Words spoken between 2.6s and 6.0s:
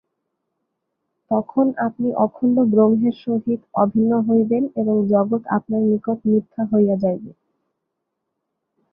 ব্রহ্মের সহিত অভিন্ন হইবেন এবং জগৎ আপনার